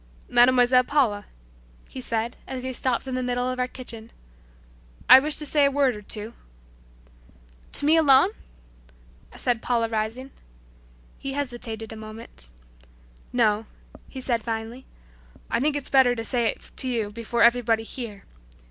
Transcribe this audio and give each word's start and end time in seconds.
"Mademoiselle 0.29 0.83
Paula," 0.83 1.25
he 1.87 2.01
said 2.01 2.35
as 2.47 2.63
he 2.63 2.73
stopped 2.73 3.07
in 3.07 3.13
the 3.13 3.21
middle 3.21 3.47
of 3.47 3.59
our 3.59 3.67
kitchen, 3.67 4.11
"I 5.07 5.19
wish 5.19 5.35
to 5.35 5.45
say 5.45 5.63
a 5.63 5.69
word 5.69 5.95
or 5.95 6.01
two." 6.01 6.33
"To 7.73 7.85
me 7.85 7.97
alone?" 7.97 8.31
said 9.37 9.61
Paula 9.61 9.87
rising. 9.87 10.31
He 11.19 11.33
hesitated 11.33 11.93
a 11.93 11.95
moment. 11.95 12.49
"No," 13.31 13.67
he 14.09 14.19
said 14.19 14.41
finally, 14.41 14.87
"I 15.51 15.59
think 15.59 15.75
it's 15.75 15.87
better 15.91 16.15
to 16.15 16.25
say 16.25 16.47
it 16.47 16.71
to 16.77 16.87
you 16.87 17.11
before 17.11 17.43
everybody 17.43 17.83
here. 17.83 18.23